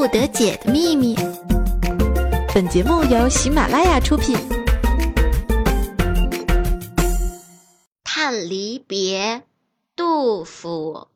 [0.00, 1.14] 不得解的秘密。
[2.54, 4.34] 本节目由喜马拉雅出品。
[8.02, 9.42] 叹离别，
[9.94, 11.08] 杜甫。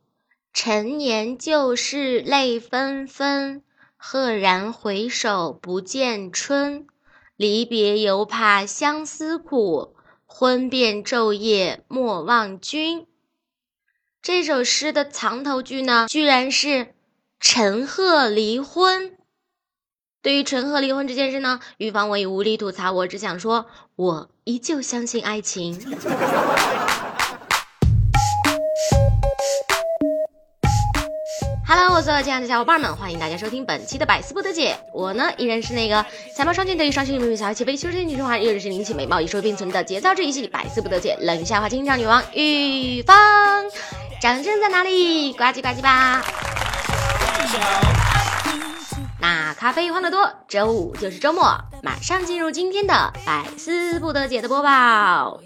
[0.52, 3.62] 陈年旧事泪纷纷，
[3.96, 6.86] 赫然回首不见春。
[7.38, 9.96] 离别犹怕相思苦，
[10.26, 13.06] 婚变昼夜莫忘君。
[14.20, 16.93] 这首诗的藏头句呢，居然是
[17.46, 19.12] 陈赫离婚。
[20.22, 25.78] 对于陈赫离婚这件事呢，玉芳我已无力吐槽，我只想说，我依旧相信爱情。
[31.68, 34.78] Hello，我所有亲爱的小伙伴们，欢迎大家收听本期的百思不得解。
[34.94, 43.16] 我呢，依然是那个才貌双全、德艺双馨、美丽小气、非修身女中华，又是灵气美貌、一说并存的节操这一系百思不得解冷笑话金唱女王玉芳。
[44.18, 45.34] 掌声在哪里？
[45.34, 46.24] 呱唧呱唧吧！
[49.20, 55.40] 那咖啡欢乐多，周五就是周末，马上进入今天的百思不得解的播报。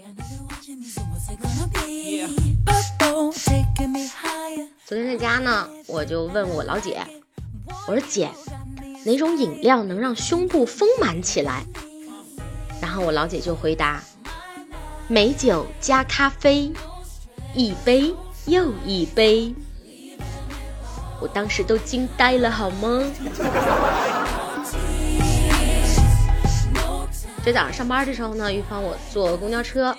[4.85, 7.01] 昨天在家呢，我就问我老姐，
[7.87, 8.29] 我说姐，
[9.05, 11.63] 哪种饮料能让胸部丰满起来？
[12.81, 14.01] 然后我老姐就回答：
[15.07, 16.73] 美酒加咖啡，
[17.53, 18.13] 一杯
[18.45, 19.55] 又一杯。
[21.19, 23.03] 我当时都惊呆了，好吗？
[27.43, 29.95] 这早上上班的时候呢，玉芳我坐公交车，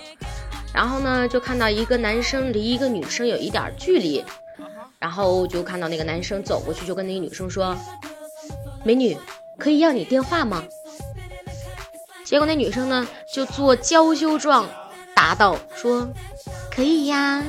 [0.73, 4.23] 然后呢就看到一个男生离一个女生有一点距离。
[4.99, 7.75] 然后就看到那个男生走过去，就跟那个女生说
[8.85, 9.17] ：“美女，
[9.57, 10.63] 可以要你电话吗？”
[12.23, 14.69] 结果那女生呢就做娇羞状，
[15.15, 16.07] 答道：“说
[16.69, 17.43] 可以呀。”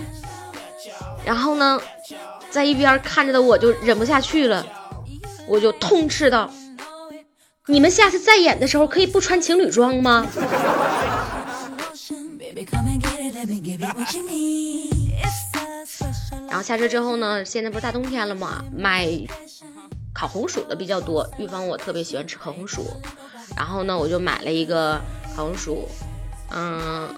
[1.26, 1.78] 然后呢，
[2.52, 4.64] 在一边看着的我就忍不下去了，
[5.48, 6.52] 我就痛斥道
[7.66, 10.26] ：“你们下次再演的时候可以不穿情侣装吗？”
[16.46, 19.08] 然后下车之后呢，现在不是大冬天了嘛，卖
[20.12, 21.26] 烤红薯的比较多。
[21.38, 22.84] 玉芳我特别喜欢吃烤红薯，
[23.56, 25.00] 然后呢，我就买了一个
[25.34, 25.88] 烤红薯，
[26.50, 27.08] 嗯，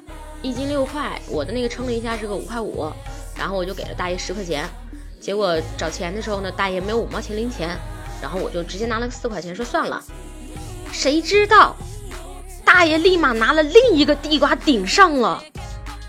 [0.43, 2.89] 一斤六块，我的那个称了一下是个五块五，
[3.37, 4.65] 然后我就给了大爷十块钱。
[5.25, 7.79] 结果找钱的时候呢，大爷没有五毛钱零钱，
[8.21, 10.05] 然后我就直接拿了个四块钱，说算了。
[10.93, 11.75] 谁知道
[12.63, 15.43] 大爷立马拿了另一个地瓜顶上了，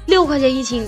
[0.05, 0.85] 六块钱一斤。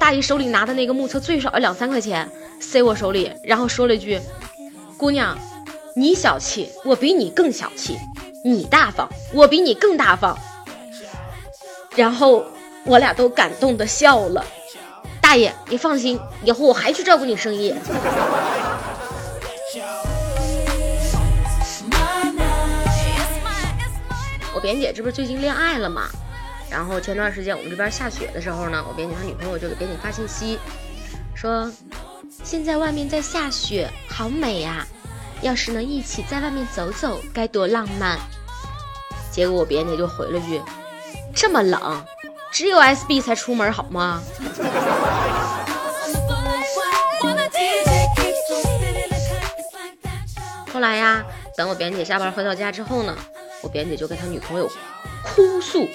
[0.00, 2.28] 大爷手里拿的那个目测最少要两三块钱，
[2.58, 4.20] 塞我手里，然后说了一句
[4.98, 5.38] ：“姑娘，
[5.94, 7.94] 你小气，我比你更小气；
[8.44, 10.36] 你大方，我比你更大方。”
[11.94, 12.44] 然后
[12.84, 14.44] 我俩都感动的笑了。
[15.24, 17.74] 大爷，你放心，以后我还去照顾你生意。
[24.54, 26.10] 我扁姐这不是最近恋爱了吗？
[26.68, 30.58] 然后前段时间我们这边下雪的时候呢，我编辑他女朋友就给编辑发信息，
[31.34, 31.72] 说
[32.42, 34.86] 现在外面在下雪，好美呀！
[35.40, 38.18] 要是能一起在外面走走，该多浪漫。
[39.30, 40.60] 结果我扁姐就回了句：
[41.34, 42.04] 这么冷，
[42.54, 44.22] 只有 SB 才出门好吗？
[50.72, 51.24] 后来呀，
[51.56, 53.16] 等我表姐下班回到家之后呢，
[53.60, 54.70] 我表姐就跟他女朋友
[55.24, 55.88] 哭诉。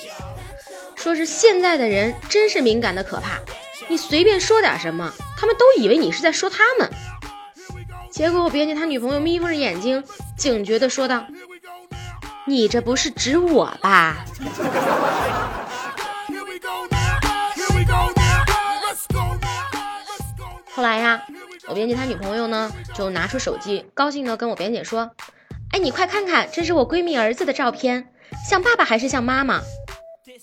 [0.98, 3.40] 说是现在的人真是敏感的可怕，
[3.88, 6.90] 你随便说点什么，他们都以为你是在说他们。
[8.12, 10.03] 结果我表姐他女朋友眯缝着眼睛，
[10.38, 11.25] 警觉的说道
[12.46, 14.25] ：“你这不是指我吧？”
[20.80, 21.22] 后来呀，
[21.68, 25.12] 我编辑他女朋友呢就拿出手机，高兴的跟我编辑说
[25.76, 28.14] ：“哎，你快看看，这是我闺蜜儿子的照片，
[28.50, 29.60] 像爸爸还是像妈妈？”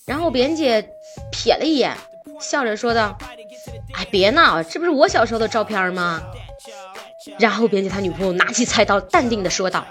[0.05, 0.91] 然后我扁姐
[1.33, 1.97] 瞥了一眼，
[2.39, 3.17] 笑着说道
[3.97, 6.21] ：“哎，别闹，这不是我小时候的照片吗？”
[7.41, 9.87] 然后编辑他女朋友拿起菜刀，淡定的说道：“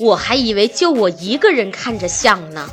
[0.00, 2.66] 我还以为就我一个人看着像呢。”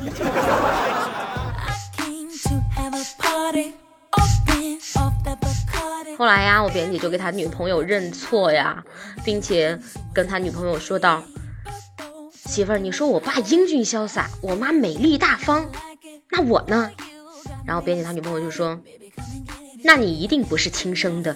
[6.16, 8.84] 后来呀，我扁姐就给他女朋友认错呀，
[9.24, 9.78] 并且
[10.12, 11.24] 跟他女朋友说道
[12.32, 15.68] ：“媳妇儿，你说我爸英俊潇洒，我妈美丽大方。”
[16.30, 16.90] 那我呢？
[17.66, 18.78] 然后表姐他女朋友就说
[19.82, 21.34] ：“那你一定不是亲生的。”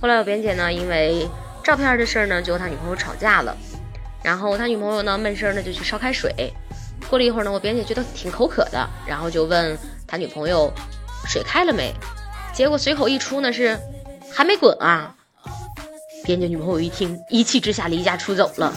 [0.00, 1.28] 后来我表姐呢，因为
[1.64, 3.56] 照片的事儿呢，就和他女朋友吵架了。
[4.22, 6.52] 然后他女朋友呢，闷声呢就去烧开水。
[7.08, 10.72] 过了一会儿呢，我编姐觉得挺口渴的，然后就问他女朋友
[11.28, 11.92] ：“水开了没？
[12.54, 13.78] 结果随口一出呢是
[14.32, 15.14] 还没滚啊！
[16.24, 18.72] 边姐女朋友一听，一气之下离家出走了。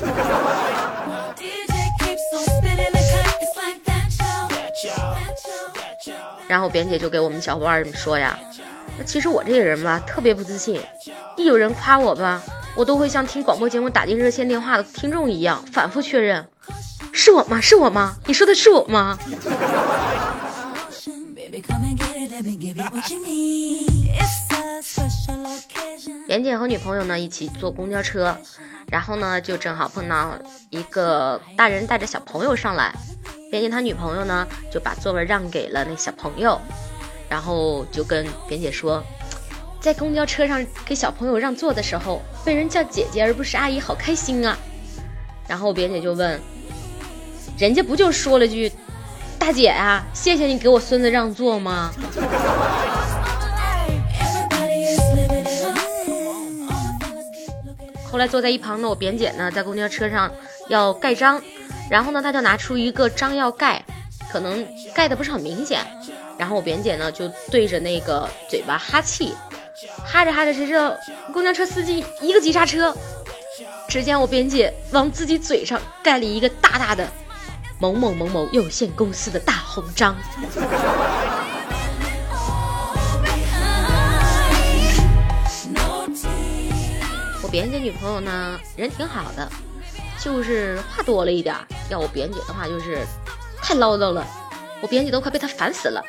[6.47, 8.37] 然后边姐就给我们小伙伴们说呀，
[8.97, 10.79] 那其实我这个人吧，特别不自信，
[11.37, 12.41] 一有人夸我吧，
[12.75, 16.47] 我都会像听广播节目打进热线电话的听众一样，反复确认，
[17.17, 17.61] 是我吗？
[17.61, 18.17] 是我吗？
[18.25, 19.17] 你说的是我吗？
[26.27, 28.37] 扁姐和女朋友呢一起坐公交车，
[28.91, 30.37] 然后呢就正好碰到
[30.69, 32.93] 一个大人带着小朋友上来，
[33.49, 36.59] 扁姐他女朋友呢就把座位让给了那小朋友，
[37.29, 39.01] 然后就跟扁姐说，
[39.79, 44.57] 在公交车上给小朋友让座的时候被人叫姐姐而不是阿姨，好开心啊！
[45.47, 46.41] 然后扁姐就问，
[47.57, 48.71] 人家不就说了句。
[49.37, 51.91] 大姐啊，谢谢你给我孙子让座吗？
[58.09, 60.31] 后来坐在一旁的我扁姐呢，在公交车上
[60.67, 61.39] 要盖章，
[61.91, 63.83] 然后呢，她就拿出一个章要盖，
[64.31, 64.65] 可能
[64.95, 65.81] 盖的不是很明显，
[66.39, 69.33] 然后我扁姐呢就对着那个嘴巴哈气，
[70.03, 70.95] 哈着哈着，谁知道
[71.33, 72.95] 公交车司机一个急刹车，
[73.87, 77.07] 只见我扁姐往自己嘴上盖了一个大大的。
[77.77, 80.15] 某某某某有限公司的大红章。
[87.43, 89.49] 我别人家女朋友呢，人挺好的，
[90.19, 91.55] 就是话多了一点。
[91.89, 93.05] 要我别人姐的话，就是
[93.61, 94.25] 太唠叨了，
[94.81, 96.01] 我别人姐都快被他烦死了。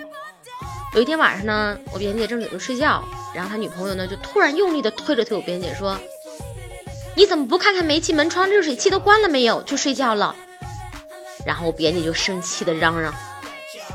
[0.94, 3.02] 有一天晚上呢，我别人姐正准备睡觉，
[3.34, 5.98] 然后他女朋友呢就突然用力的推了推我别人姐，说
[7.16, 10.34] ：“你怎么不看看煤气门窗、热水器都关了没有就睡觉了？”
[11.46, 13.14] 然后编辑就生气的嚷嚷：“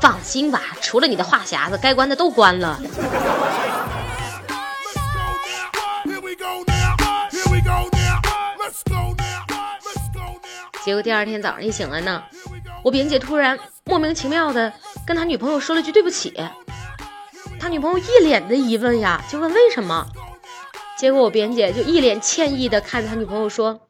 [0.00, 2.80] 放心吧，除了你的话匣子，该关的都关了。”
[10.82, 12.22] 结果第二天早上一醒来呢，
[12.82, 14.72] 我编姐突然莫名其妙的
[15.06, 16.34] 跟他女朋友说了句对不起，
[17.60, 20.06] 他女朋友一脸的疑问呀，就问为什么？
[20.98, 23.82] 结果我编姐就一脸歉意的看着他女朋友说：“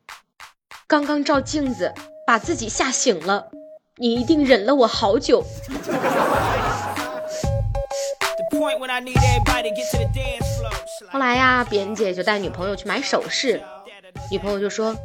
[0.89, 1.95] 刚刚照镜子。”
[2.27, 3.49] 把自己吓醒了，
[3.97, 5.45] 你一定忍了我好久。
[11.11, 13.63] 后来呀，扁姐就带女朋友去买首饰，
[14.31, 14.97] 女朋友就说：“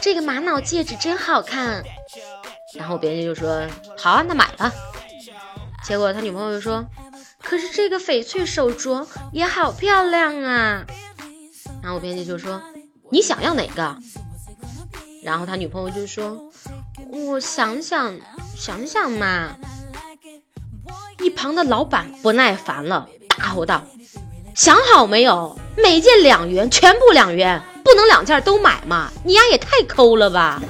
[0.00, 1.82] 这个玛瑙戒指真好看。”
[2.76, 3.66] 然后扁姐就说
[3.96, 4.72] ：“好啊，那买吧。”
[5.84, 6.84] 结果他女朋友就说
[7.42, 10.84] ：“可是这个翡翠手镯也好漂亮啊。”
[11.82, 12.62] 然后编辑就说
[13.10, 13.96] ：“你想要哪个？”
[15.24, 16.38] 然后他女朋友就说
[17.10, 18.14] ：“我想想，
[18.54, 19.56] 想想嘛。”
[21.18, 23.82] 一旁的老板不耐烦了，大吼道
[24.54, 25.58] ：“想好没有？
[25.78, 29.10] 每件两元，全部两元，不能两件都买嘛？
[29.24, 30.60] 你丫也太抠了吧！”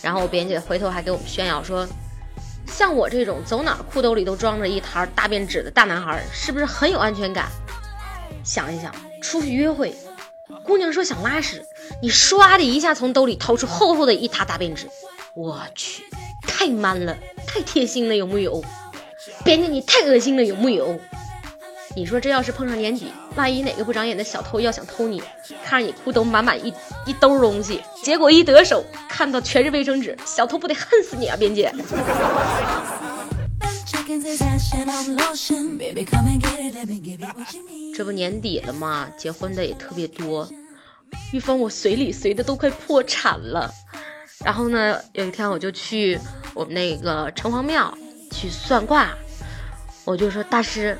[0.00, 1.84] 然后我编辑回头还给我们炫耀说
[2.64, 7.48] ：“像我这种走哪裤兜里都装着一沓大便纸的大男孩，是不是很有安全感？”
[8.48, 8.90] 想一想，
[9.20, 9.94] 出去约会，
[10.64, 11.66] 姑娘说想拉屎，
[12.00, 14.88] 你唰的一下从兜里掏出厚厚的一沓大便纸，
[15.34, 16.04] 我去，
[16.40, 17.14] 太 man 了，
[17.46, 18.64] 太贴心了，有木有？
[19.44, 20.98] 编辑你太恶心了，有木有？
[21.94, 25.22] 你说这要是碰上年底，万一哪个不长眼的小偷要想偷你，
[25.62, 26.72] 看着你裤兜满满一
[27.04, 31.68] 一兜东西，结果一得手看到全是卫生纸，小偷不得恨死你啊，编辑！
[37.94, 39.06] 这不年底了吗？
[39.18, 40.48] 结婚的也特别多。
[41.30, 43.70] 玉峰，我随礼随的都快破产了。
[44.42, 46.18] 然后呢，有一天我就去
[46.54, 47.92] 我们那个城隍庙
[48.30, 49.14] 去算卦，
[50.06, 50.96] 我就说大师，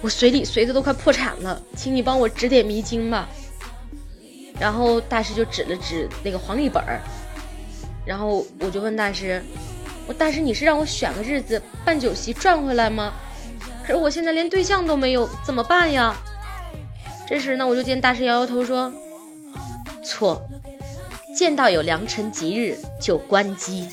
[0.00, 3.28] 我随礼随的都快破产了，请你帮我指点迷津吧。
[4.58, 7.00] 然后大师就指了指那个黄历本儿，
[8.04, 9.40] 然后我就问大师。
[10.12, 13.12] 大师，你是让我选个日子办酒席赚回来吗？
[13.82, 16.14] 可是我现在连对象都没有，怎么办呀？
[17.28, 18.92] 这时呢，我就见大师摇摇头说
[20.04, 20.42] ：“错，
[21.36, 23.88] 见到有良辰吉日就关机。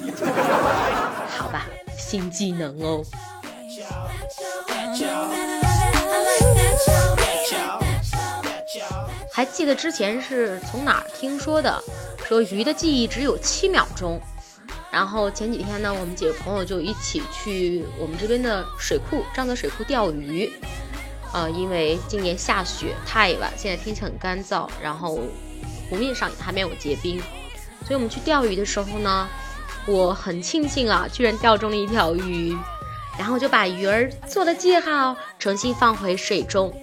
[1.38, 3.03] 好吧，新技能哦。”
[9.31, 11.83] 还记得之前是从哪儿听说的？
[12.27, 14.19] 说鱼的记忆只有七秒钟。
[14.98, 20.51] 然后前几天呢，我们几个朋友就一起去我们这边的水库张泽水库钓鱼，
[21.32, 25.20] 啊，因为今年下雪太晚，现在天气很干燥，然后
[25.88, 27.20] 湖面上还没有结冰，
[27.86, 29.30] 所以我们去钓鱼的时候呢，
[29.86, 32.58] 我很庆幸啊，居然钓中了一条鱼，
[33.20, 36.74] 然后就把鱼儿做了记号，重新放回水中。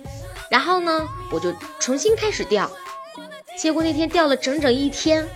[0.49, 2.71] 然后呢，我就重新开始钓。
[3.59, 5.29] 结果那天钓了整整一天，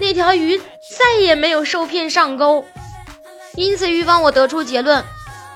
[0.00, 2.64] 那条鱼再也没有受骗上钩。
[3.54, 5.04] 因此，预防我得出结论：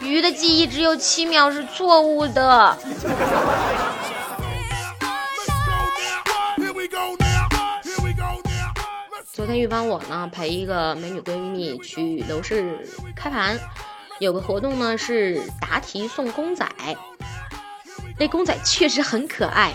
[0.00, 2.76] 鱼的记忆只有七秒是错误的。
[9.32, 12.86] 昨天预防我呢陪一个美女闺蜜去楼市
[13.16, 13.58] 开盘，
[14.18, 16.68] 有个活动呢是答题送公仔，
[18.18, 19.72] 那公仔确实很可爱，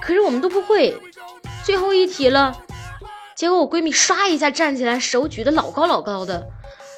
[0.00, 0.98] 可是我们都不会。
[1.64, 2.56] 最后一题了，
[3.38, 6.48] 结果我闺蜜唰一下站起来，手举得老高老高的。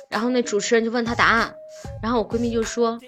[0.09, 1.55] 然后那主持人就问她答案，
[2.03, 2.99] 然后我闺蜜就说：“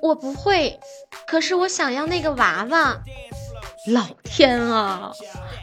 [0.00, 0.80] 我不会，
[1.26, 2.98] 可是我想要那个娃娃。”
[3.92, 5.12] 老天啊，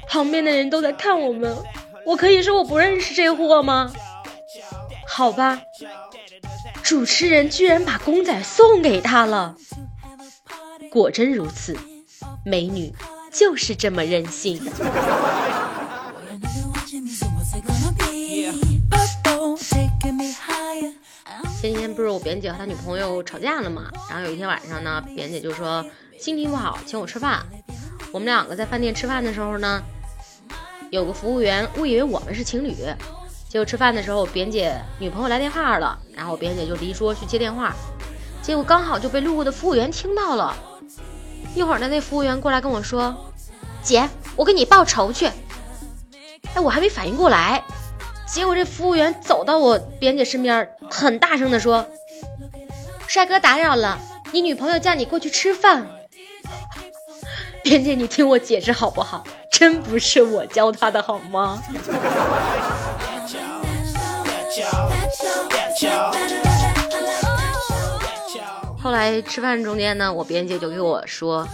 [0.07, 1.57] 旁边的人都在看我们，
[2.05, 3.91] 我可以说我不认识这货吗？
[5.07, 5.59] 好吧，
[6.83, 9.55] 主持人居然把公仔送给她了。
[10.91, 11.75] 果真如此，
[12.45, 12.93] 美女
[13.33, 14.61] 就是这么任性。
[21.59, 23.91] 前几天不是我扁姐和她女朋友吵架了嘛？
[24.11, 25.83] 然后有一天晚上呢，扁姐就说
[26.19, 27.43] 心情不好，请我吃饭。
[28.11, 29.81] 我们两个在饭店吃饭的时候呢，
[30.91, 32.75] 有个服务员误以为我们是情侣，
[33.49, 37.75] 结果吃饭的时候，扁姐女朋友来电话了，然后扁姐就离桌去接电话，
[38.43, 40.55] 结果刚好就被路过的服务员听到了。
[41.55, 43.33] 一会儿呢，那服务员过来跟我说
[43.81, 45.25] ：“姐，我给你报仇去。”
[46.53, 47.63] 哎，我还没反应过来。
[48.27, 51.87] 结果这服务员走到我边姐身边，很大声的说
[53.07, 53.97] ：“帅哥打扰了，
[54.31, 55.87] 你女朋友叫你过去吃饭。”
[57.63, 59.23] 边姐，你听我解释好不好？
[59.51, 61.61] 真不是我教他的好吗？
[68.83, 71.47] 后来吃饭中间呢，我边姐就给我说，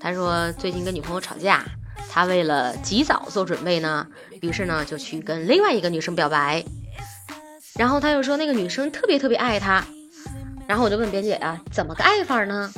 [0.00, 1.64] 他说最近跟女朋友吵架。
[2.08, 4.06] 他为了及早做准备呢，
[4.40, 6.64] 于是呢就去跟另外一个女生表白，
[7.74, 9.84] 然后他又说那个女生特别特别爱他，
[10.66, 12.72] 然后我就问扁姐啊，怎么个爱法呢？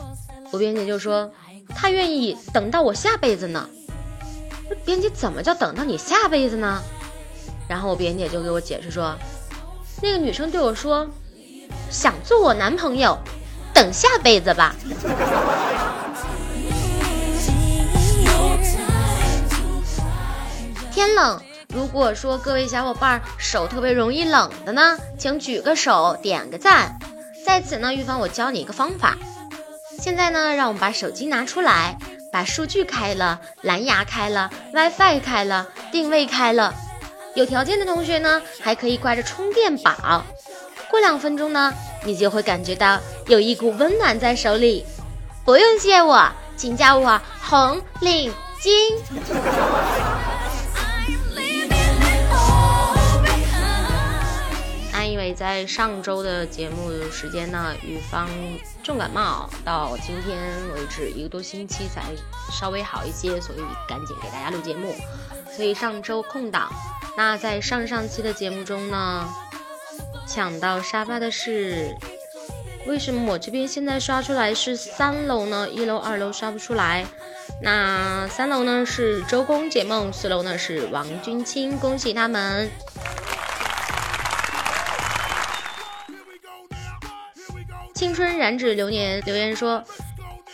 [0.51, 1.31] 我扁姐就说
[1.75, 3.69] 她愿意等到我下辈子呢。
[4.85, 6.83] 扁姐怎么叫等到你下辈子呢？
[7.69, 9.17] 然后我扁姐就给我解释说，
[10.03, 11.09] 那个女生对我说，
[11.91, 13.19] 想做我男朋友，
[13.73, 14.75] 等下辈子吧。
[20.93, 26.99] 天冷，如果说各位小伙伴手特别容易冷的呢，请举个手，点个赞。
[27.47, 29.17] 在此呢，预防我教你一个方法。
[29.99, 31.97] 现在呢，让我们把手机拿出来，
[32.31, 36.75] 把数据开了，蓝牙开了，WiFi 开了，定位开了。
[37.35, 40.23] 有条件的同学呢，还可以挂着充电宝。
[40.91, 41.73] 过两分钟呢，
[42.05, 44.85] 你就会感觉到有一股温暖在手里。
[45.43, 48.31] 不用谢我，请叫我红领
[48.61, 50.12] 巾。
[55.33, 58.29] 在上周的节目时间呢，雨芳
[58.83, 60.39] 重感冒，到今天
[60.75, 62.03] 为止一个多星期才
[62.53, 64.95] 稍微好一些，所以赶紧给大家录节目。
[65.55, 66.73] 所以上周空档，
[67.17, 69.29] 那在上上期的节目中呢，
[70.27, 71.95] 抢到沙发的是
[72.87, 75.69] 为什么我这边现在刷出来是三楼呢？
[75.69, 77.05] 一楼、二楼刷不出来。
[77.61, 82.69] 那三楼呢是周公解梦，四楼呢是王君清，恭喜他们。
[88.03, 89.85] 青春染指流年留言说：“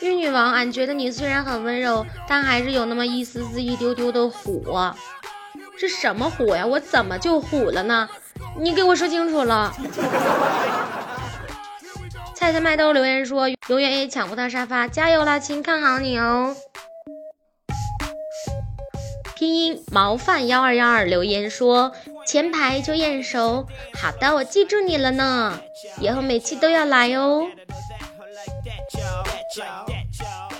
[0.03, 4.63] 玉女王，俺觉得你虽然很温柔，但还是有那么一丝丝、一丢丢的虎。
[5.79, 6.67] 是什么虎呀？
[6.67, 8.07] 我怎么就虎了呢？
[8.61, 9.75] 你给我说清楚了。”
[12.37, 16.55] 菜菜麦兜留言说：“永远也抢不到沙发，加油啦，亲，看好你哦。”
[19.39, 21.93] 拼音毛饭幺二幺二留言说。
[22.27, 25.61] 前排就眼熟，好的，我记住你了呢，
[26.01, 27.47] 以后每期都要来哦。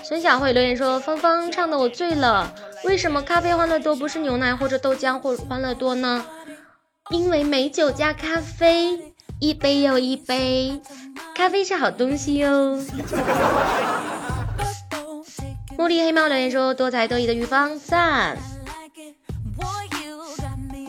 [0.01, 2.55] 孙小慧留言说：“芳芳唱的我醉了，
[2.85, 6.25] 为什么咖啡欢乐多不是牛奶或者豆浆或欢乐多呢？
[7.11, 10.81] 因为美酒加咖啡，一杯又一杯，
[11.35, 12.79] 咖啡是好东西哟。
[15.77, 18.39] ”茉莉黑猫留言说：“多才多艺的玉芳赞。”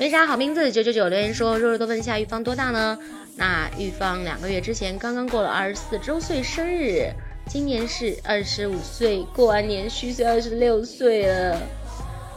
[0.00, 2.98] 没啥好名字，九九九留言说：“肉肉都问一下玉芳多大呢？
[3.36, 7.12] 那玉芳两个月之前刚刚过了二十四周岁生日，
[7.46, 11.60] 今年是二十五岁，过完年虚岁二十六岁了。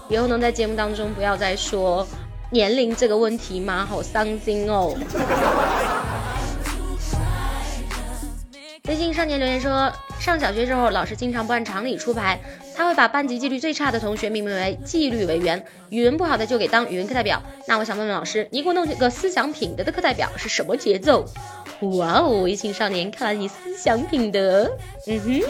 [0.10, 2.06] 以后能在节目当中不要再说
[2.50, 3.88] 年龄这个问题吗？
[3.90, 4.94] 好伤心哦。
[8.90, 12.38] 微信少年留言说，上小学时候老师经常不按常理出牌，
[12.76, 17.42] 他会把班级纪律最差的同学命名为纪律委员，语文不好的就给当语文课代表。
[17.66, 21.24] 那我想问问老师，你给我弄个思想品德的课代表是什么节奏？
[21.80, 24.70] 哇哦，微信少年，看来你思想品德，
[25.08, 25.42] 嗯哼。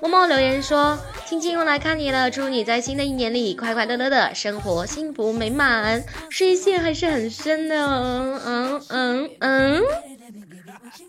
[0.02, 0.98] 默默留言说。
[1.28, 6.04] 亲亲，我来看你了，祝你在新的一年里快快乐乐的生活，幸福美满。
[6.30, 9.82] 事业线还是很深的，嗯嗯嗯。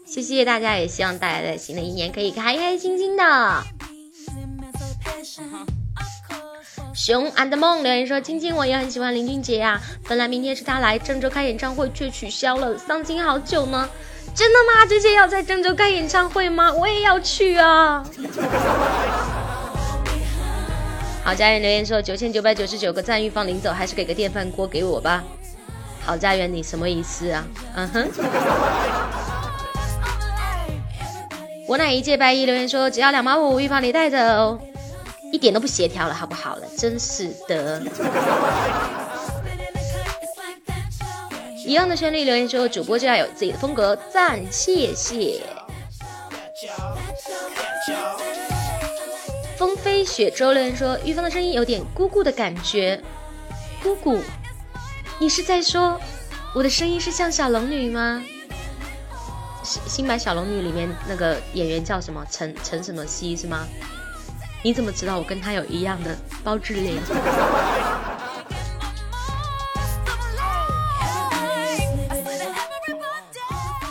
[0.08, 3.64] 谢谢大家，也希望大家在新的一年可以开开心心的。
[6.96, 13.88] 熊 and 梦留言说：青青，我也很喜欢林俊杰呀，本来明天是他来郑州开演唱会，却取消了，伤心好久呢。
[14.34, 14.86] 真的吗？
[14.90, 16.74] 这些要在郑州开演唱会吗？
[16.74, 18.04] 我也要去啊。
[21.28, 25.22] 好家园留言说九千九百九十九个赞，预防临走还是给个电饭锅给我吧。
[26.00, 27.46] 好家园，你什么意思啊？
[27.76, 28.08] 嗯哼。
[31.68, 34.58] 我乃一介白衣留言说只要两毛五，预防你带走，
[35.34, 36.62] 一点都不协调了，好不好了？
[36.78, 37.84] 真是的。
[41.66, 45.42] 一样的旋律留言说主播就要有自己的风格，赞谢谢。
[49.58, 53.02] 风飞雪周留言说：“玉芳的声音有点姑姑的感觉，
[53.82, 54.20] 姑姑，
[55.18, 56.00] 你是在说
[56.54, 58.24] 我的声音是像小龙女吗？
[59.64, 62.24] 新新版小龙女里面那个演员叫什么？
[62.30, 63.66] 陈陈什么希是吗？
[64.64, 66.96] 你怎么知道我跟她有一样的包治脸？”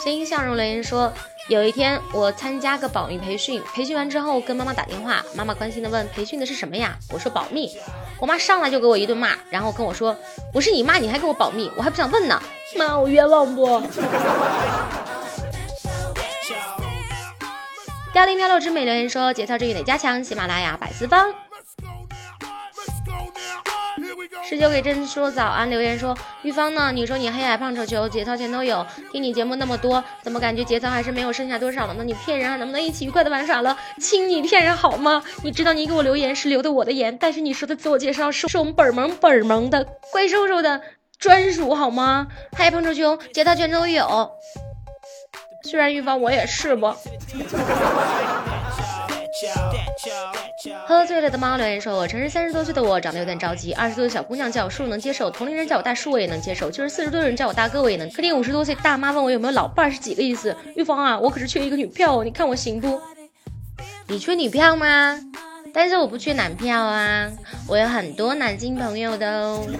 [0.05, 1.13] 声音笑容留言说。
[1.49, 7.71] 有一天，我参加个保密培训，培训完之后跟妈妈打电话，妈妈关心的问：“培训的是什么呀？”我说：“保密。”
[8.19, 10.17] 我妈上来就给我一顿骂，然后跟我说
[10.53, 12.43] ：“我是你妈，你还给我保密，我还不想问呢。”
[12.77, 13.81] 妈，我冤枉不？
[18.13, 21.33] 凋零飘落之美留言说：“节操之语得加强。”喜马拉雅百思方。
[24.49, 26.93] 十九给珍说早安，留言说玉芳呢？
[26.93, 32.05] 你说你黑矮胖丑球节操全都有，听你节目那么多，怎么感觉节操还是没有剩下多少了呢？
[32.05, 33.77] 你骗人，还能不能一起愉快的玩耍了？
[33.99, 35.25] 亲，你骗人好吗？
[35.43, 40.81] 你知道你给我留言是留的我的言，但是你说的自我介绍是是我们本萌本萌的怪兽兽的
[41.19, 42.29] 专属好吗？
[42.57, 44.31] 嗨胖丑球节操全都有，
[45.65, 46.95] 虽然玉芳我也是不。
[50.87, 58.11] 喝醉了的猫留言说：“我承认三十多岁的我长得有点着急，二十多岁小姑娘叫我叔能接受，同龄人叫我大叔我也能接受，就是四十多的人叫我大哥我也能。
[58.11, 60.57] 可你五十多岁大妈问我有没有老伴是几个意思？
[60.75, 63.01] 玉芳啊，我可是缺一个女票，你看我行不？
[64.09, 65.21] 你缺女票吗？
[65.75, 67.31] 但是我不缺男票啊，
[67.69, 69.67] 我有很多男性朋友的哦。”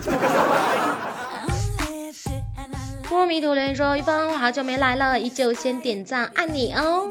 [3.09, 7.11] 波迷途留言说：“玉芳，我好久没来了，依旧先点赞爱你哦。”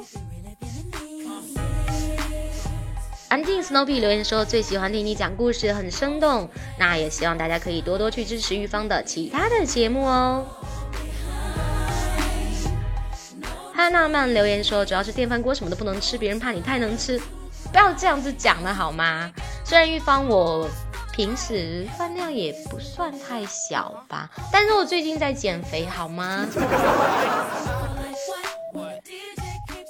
[3.28, 6.48] 安静 Snowy 留言说最喜欢听你讲故事，很生动。
[6.80, 10.46] 那也希望大家可以多多去支持玉芳的其他的节目哦。
[13.74, 17.20] 汉娜曼留言说主要是电饭锅什么都不能吃，别人怕你太能吃，
[17.72, 19.32] 不要这样子讲了好吗？
[19.66, 20.70] 虽然玉芳我
[21.12, 26.48] 平时饭量也不算太小吧，但是我最近在减肥好吗？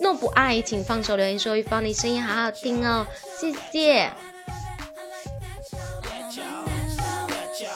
[0.05, 3.07] 若不爱，请放手留言说玉芳，你声音好好听哦，
[3.39, 4.11] 谢谢。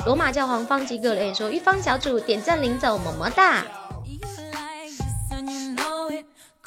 [0.05, 3.65] 罗马教皇方吉格留言说玉芳小主点赞领走，么么哒。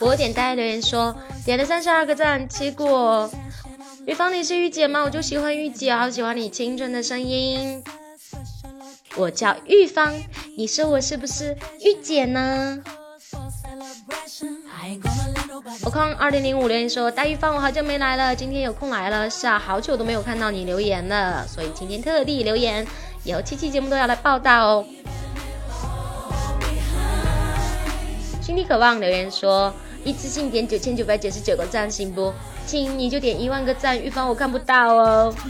[0.00, 3.30] 我点呆留言说点了三十二个赞，结果
[4.04, 5.04] 玉芳你是御姐吗？
[5.04, 7.84] 我就喜欢御姐，好喜欢你清纯的声音。
[9.14, 10.12] 我叫玉芳，
[10.58, 12.82] 你说我是不是御姐呢？
[15.84, 19.28] 我看二零零五留言说大玉芳，我好久没来了，今天有空来了。
[19.28, 22.86] 是啊，好久都没有看到你留言了，所以今天特地留言，
[23.24, 24.86] 以后七期节目都要来报道哦。
[28.40, 29.72] 心底渴望留言说
[30.04, 32.32] 一次性点九千九百九十九个赞行不？
[32.66, 35.34] 亲，你就点一万个赞，玉芳我看不到哦。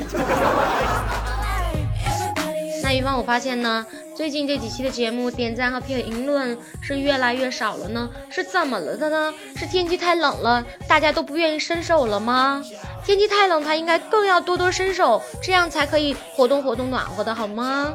[2.83, 3.87] 那玉芳，我发现呢。
[4.15, 9.33] 最近这几期的节目点赞和评论是越来越少了呢，是怎么了的呢？
[9.57, 12.63] 是天气太冷了，大家都不愿意伸手了吗？
[13.05, 17.95] 天气太冷，它应该更要多多伸手，这样才可以活动活动暖和的好吗？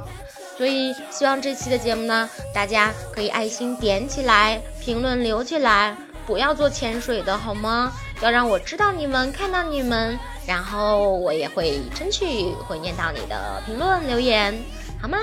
[0.58, 7.93] 所以希望这期的节目呢，大家可以爱心点起来，评论留起来，不要做潜水的好吗？
[8.21, 14.60] 要让我知道你们，看到你们，然后我也会争取会念到你的评论留言，
[14.99, 15.19] 好吗？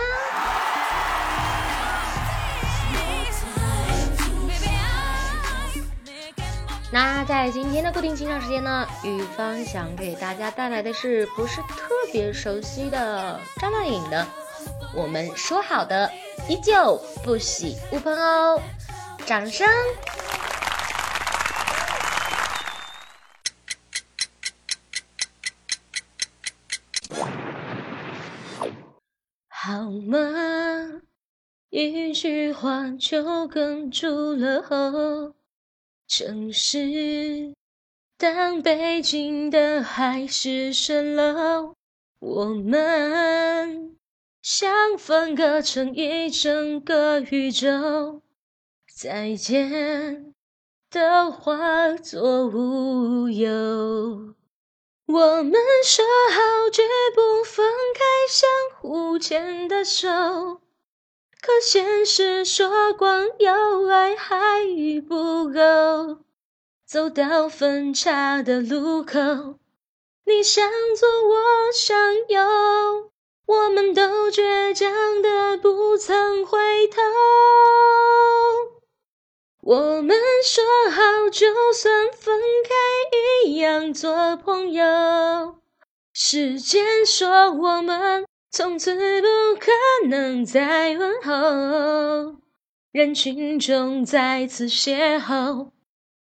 [6.93, 14.23] 那在今天的固定清唱时间呢，玉芳想给大家带来的是不是特别熟悉的张靓颖的
[14.95, 16.09] 《我们说好的
[16.49, 18.63] 依旧不喜勿喷》哦，
[19.27, 19.67] 掌声！
[29.49, 30.19] 好吗？
[31.71, 35.35] 一句话就哽住了喉。
[36.17, 37.57] 城市，
[38.17, 41.75] 当北京的海市蜃楼，
[42.21, 43.97] 我们
[44.41, 48.23] 像分割成一整个宇宙。
[48.97, 50.33] 再见
[50.89, 54.37] 都化作乌有。
[55.07, 55.53] 我们
[55.85, 58.49] 说好绝不分开，相
[58.79, 60.61] 互牵的手。
[61.47, 64.65] 可现实说光有爱还
[65.07, 66.25] 不够，
[66.87, 69.19] 走到分岔的路口，
[70.25, 71.37] 你向左我
[71.75, 73.11] 向右，
[73.45, 77.03] 我们都倔强的不曾回头。
[79.61, 82.71] 我们说好，就算分开
[83.47, 85.57] 一样做朋友。
[86.15, 88.24] 时间说我们。
[88.57, 89.27] 从此不
[89.59, 89.73] 可
[90.09, 92.37] 能再问候，
[92.93, 95.71] 人群中再次邂逅，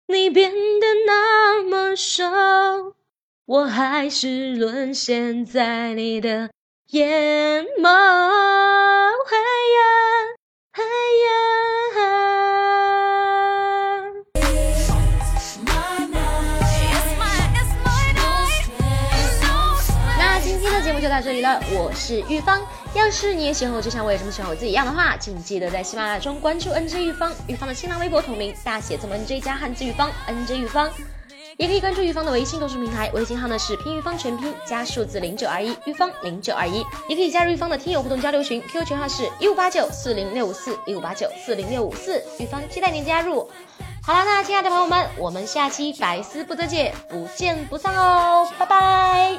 [0.06, 2.94] 你变得那么瘦，
[3.46, 6.52] 我还是沦陷在你的
[6.90, 7.90] 眼眸。
[21.20, 22.58] 到这里了，我是玉芳。
[22.94, 30.90] 要是你也喜欢我，就像我也这么喜欢我自己一样的话，请记得在喜马拉雅中关注 NJ 玉芳，玉芳的新浪微博同名大写字母 NJ 加汉字玉芳，NJ 玉芳，
[31.58, 43.46] 也可以关注玉芳的微信公众平台，微信号呢是拼玉芳全拼加数字零九二一，玉芳零九二一，也可以加入玉芳的听友互动交流群，QQ 群号是一五八九四零六五四一五八九四零六五四，玉芳期待您加入。
[44.02, 49.38] 好了，那亲爱的朋友们，我们下期百思不得解，不见不散哦，拜拜。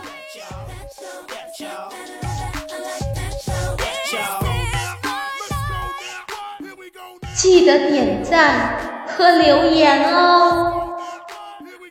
[7.36, 10.96] 记得点赞和留言哦，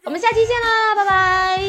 [0.05, 1.61] 我们下期见啦，拜拜。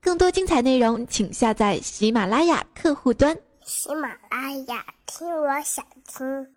[0.00, 3.36] 更多精彩内容，请下载喜马拉雅客户端。
[3.64, 6.54] 喜马拉雅，听我想听。